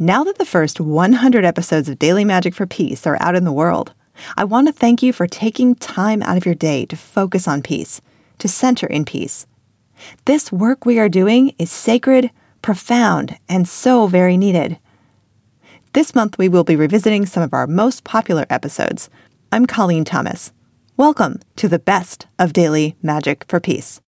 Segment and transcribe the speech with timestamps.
[0.00, 3.50] Now that the first 100 episodes of Daily Magic for Peace are out in the
[3.50, 3.94] world,
[4.36, 7.62] I want to thank you for taking time out of your day to focus on
[7.62, 8.00] peace,
[8.38, 9.48] to center in peace.
[10.24, 12.30] This work we are doing is sacred,
[12.62, 14.78] profound, and so very needed.
[15.94, 19.10] This month we will be revisiting some of our most popular episodes.
[19.50, 20.52] I'm Colleen Thomas.
[20.96, 24.00] Welcome to the best of Daily Magic for Peace.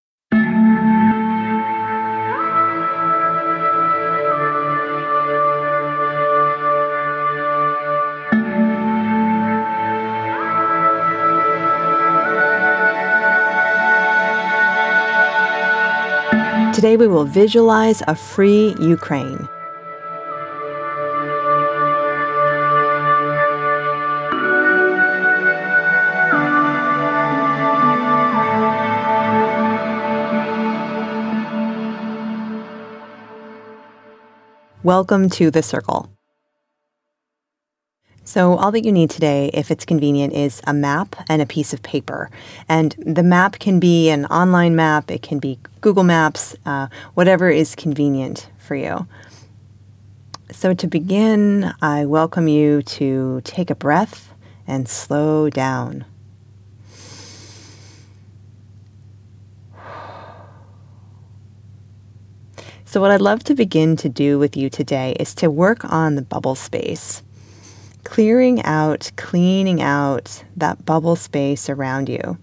[16.80, 19.46] Today we will visualize a free Ukraine.
[34.82, 36.09] Welcome to the circle.
[38.30, 41.72] So, all that you need today, if it's convenient, is a map and a piece
[41.72, 42.30] of paper.
[42.68, 47.50] And the map can be an online map, it can be Google Maps, uh, whatever
[47.50, 49.08] is convenient for you.
[50.52, 54.32] So, to begin, I welcome you to take a breath
[54.64, 56.04] and slow down.
[62.84, 66.14] So, what I'd love to begin to do with you today is to work on
[66.14, 67.24] the bubble space
[68.10, 72.36] clearing out, cleaning out that bubble space around you.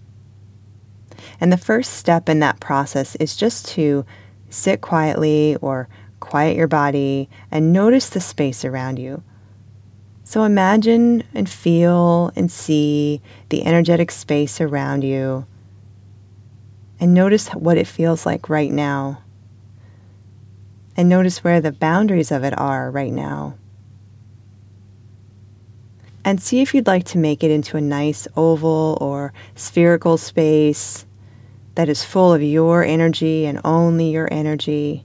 [1.42, 4.06] And the first step in that process is just to
[4.48, 5.86] sit quietly or
[6.20, 9.22] quiet your body and notice the space around you.
[10.24, 15.46] So imagine and feel and see the energetic space around you
[16.98, 19.22] and notice what it feels like right now.
[20.96, 23.58] And notice where the boundaries of it are right now
[26.24, 31.06] and see if you'd like to make it into a nice oval or spherical space
[31.74, 35.04] that is full of your energy and only your energy.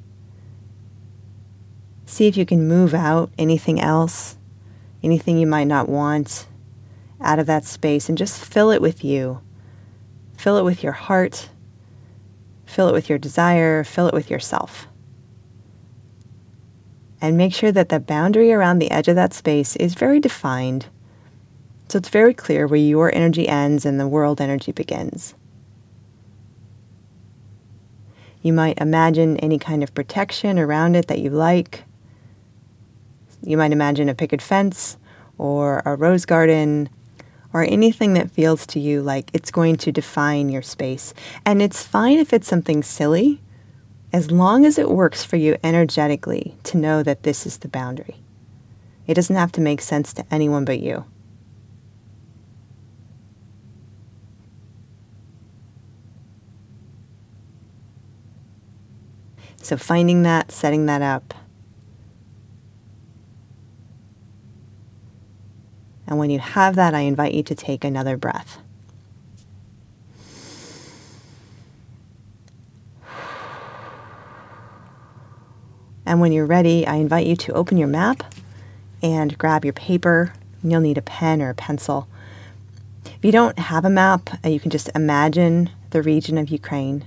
[2.06, 4.38] See if you can move out anything else,
[5.04, 6.48] anything you might not want
[7.22, 9.40] out of that space, and just fill it with you.
[10.36, 11.50] Fill it with your heart,
[12.66, 14.88] fill it with your desire, fill it with yourself.
[17.22, 20.88] And make sure that the boundary around the edge of that space is very defined
[21.94, 25.36] so it's very clear where your energy ends and the world energy begins.
[28.42, 31.84] You might imagine any kind of protection around it that you like.
[33.44, 34.98] You might imagine a picket fence
[35.38, 36.90] or a rose garden
[37.54, 41.14] or anything that feels to you like it's going to define your space.
[41.46, 43.40] And it's fine if it's something silly,
[44.12, 48.16] as long as it works for you energetically to know that this is the boundary.
[49.06, 51.06] It doesn't have to make sense to anyone but you.
[59.64, 61.34] So finding that, setting that up.
[66.06, 68.60] And when you have that, I invite you to take another breath.
[76.06, 78.36] And when you're ready, I invite you to open your map
[79.02, 80.34] and grab your paper.
[80.62, 82.10] You'll need a pen or a pencil.
[83.06, 87.06] If you don't have a map, uh, you can just imagine the region of Ukraine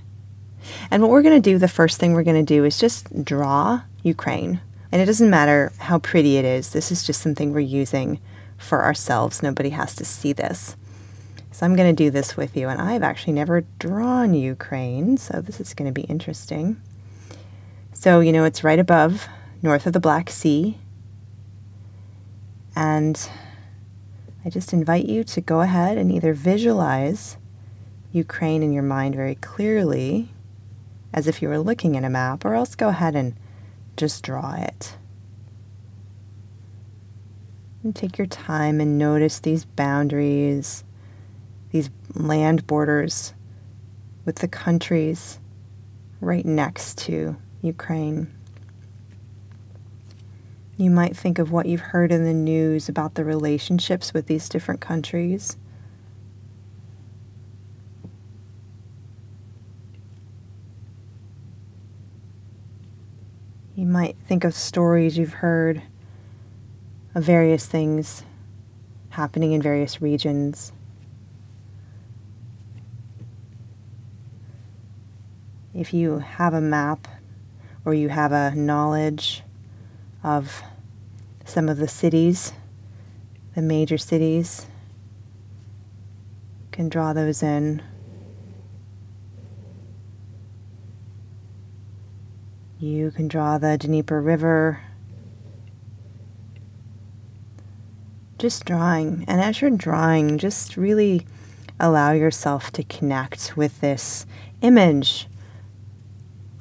[0.91, 3.23] and what we're going to do, the first thing we're going to do is just
[3.23, 4.61] draw Ukraine.
[4.91, 8.19] And it doesn't matter how pretty it is, this is just something we're using
[8.57, 9.43] for ourselves.
[9.43, 10.75] Nobody has to see this.
[11.51, 12.69] So I'm going to do this with you.
[12.69, 16.81] And I've actually never drawn Ukraine, so this is going to be interesting.
[17.93, 19.27] So, you know, it's right above,
[19.61, 20.77] north of the Black Sea.
[22.75, 23.29] And
[24.45, 27.37] I just invite you to go ahead and either visualize
[28.11, 30.29] Ukraine in your mind very clearly
[31.17, 33.33] as if you were looking at a map, or else go ahead and
[33.95, 34.95] just draw it.
[37.83, 40.83] And take your time and notice these boundaries,
[41.71, 43.33] these land borders
[44.25, 45.39] with the countries
[46.21, 48.31] right next to Ukraine.
[50.77, 54.49] You might think of what you've heard in the news about the relationships with these
[54.49, 55.57] different countries.
[63.77, 65.83] You might think of stories you've heard
[67.13, 68.23] of various things
[69.09, 70.71] happening in various regions.
[75.75, 77.07] If you have a map
[77.85, 79.43] or you have a knowledge
[80.23, 80.63] of
[81.45, 82.53] some of the cities,
[83.53, 84.65] the major cities.
[86.61, 87.83] You can draw those in.
[92.79, 94.81] You can draw the Dnieper River.
[98.37, 99.25] Just drawing.
[99.27, 101.25] And as you're drawing, just really
[101.79, 104.27] allow yourself to connect with this
[104.61, 105.27] image.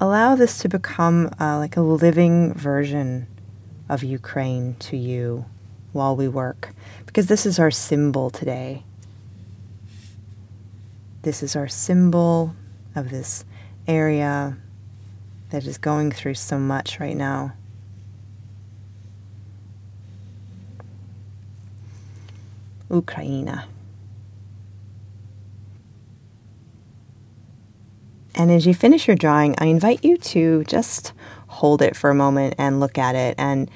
[0.00, 3.26] Allow this to become uh, like a living version
[3.86, 5.44] of Ukraine to you
[5.92, 6.70] while we work,
[7.04, 8.84] because this is our symbol today.
[11.22, 12.54] This is our symbol
[12.94, 13.44] of this
[13.86, 14.56] area
[15.50, 17.52] that is going through so much right now.
[22.90, 23.62] Ukraine.
[28.34, 31.12] And as you finish your drawing, I invite you to just
[31.46, 33.70] hold it for a moment and look at it and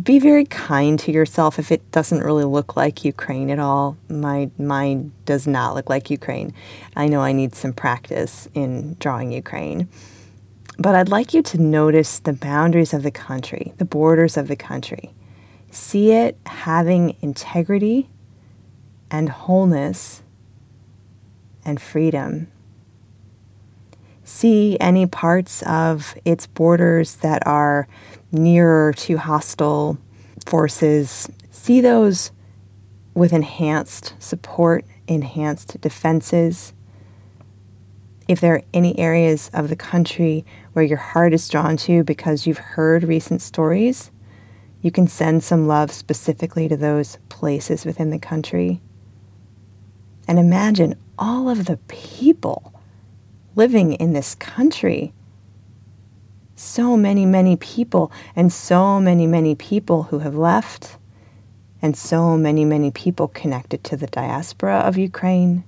[0.00, 3.96] be very kind to yourself if it doesn't really look like Ukraine at all.
[4.08, 6.54] My mind does not look like Ukraine.
[6.96, 9.88] I know I need some practice in drawing Ukraine.
[10.80, 14.56] But I'd like you to notice the boundaries of the country, the borders of the
[14.56, 15.10] country.
[15.70, 18.08] See it having integrity
[19.10, 20.22] and wholeness
[21.66, 22.50] and freedom.
[24.24, 27.86] See any parts of its borders that are
[28.32, 29.98] nearer to hostile
[30.46, 31.28] forces.
[31.50, 32.30] See those
[33.12, 36.72] with enhanced support, enhanced defenses
[38.30, 42.46] if there are any areas of the country where your heart is drawn to because
[42.46, 44.12] you've heard recent stories,
[44.82, 48.80] you can send some love specifically to those places within the country.
[50.28, 52.72] And imagine all of the people
[53.56, 55.12] living in this country.
[56.54, 60.98] So many, many people, and so many, many people who have left,
[61.82, 65.64] and so many, many people connected to the diaspora of Ukraine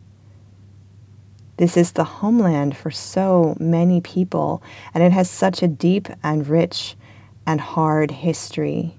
[1.58, 4.62] this is the homeland for so many people,
[4.94, 6.96] and it has such a deep and rich
[7.46, 8.96] and hard history.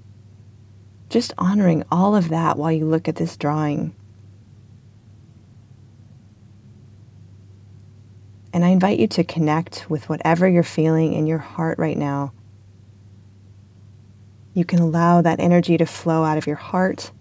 [1.09, 3.95] Just honoring all of that while you look at this drawing.
[8.53, 12.33] And I invite you to connect with whatever you're feeling in your heart right now.
[14.53, 17.11] You can allow that energy to flow out of your heart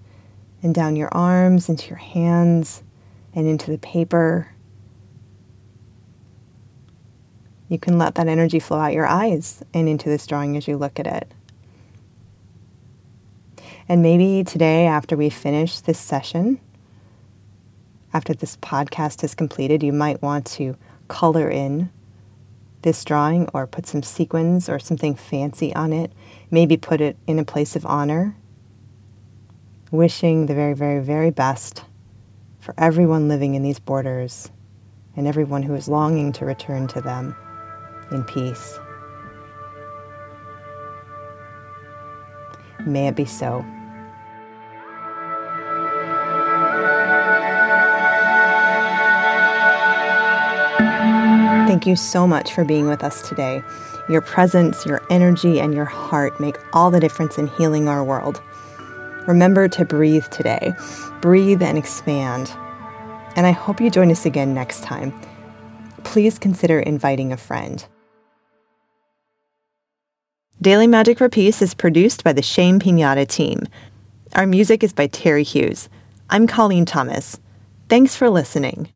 [0.63, 2.83] and down your arms, into your hands,
[3.35, 4.49] and into the paper.
[7.73, 10.77] You can let that energy flow out your eyes and into this drawing as you
[10.77, 11.33] look at it.
[13.89, 16.61] And maybe today, after we finish this session,
[18.13, 20.77] after this podcast is completed, you might want to
[21.09, 21.91] color in
[22.83, 26.13] this drawing or put some sequins or something fancy on it.
[26.51, 28.37] Maybe put it in a place of honor.
[29.91, 31.85] Wishing the very, very, very best
[32.61, 34.51] for everyone living in these borders
[35.17, 37.35] and everyone who is longing to return to them
[38.13, 38.79] in peace.
[42.87, 43.65] May it be so.
[51.67, 53.63] Thank you so much for being with us today.
[54.09, 58.43] Your presence, your energy, and your heart make all the difference in healing our world.
[59.27, 60.73] Remember to breathe today.
[61.21, 62.51] Breathe and expand.
[63.37, 65.13] And I hope you join us again next time.
[66.05, 67.85] Please consider inviting a friend.
[70.63, 73.67] Daily Magic for Peace is produced by the Shame Pinata team.
[74.37, 75.89] Our music is by Terry Hughes.
[76.31, 77.41] I'm Colleen Thomas.
[77.89, 78.89] Thanks for listening.